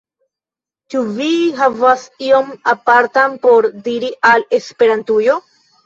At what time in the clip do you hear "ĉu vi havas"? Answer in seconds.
0.93-2.07